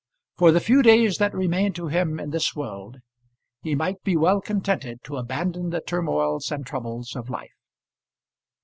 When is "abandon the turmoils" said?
5.17-6.49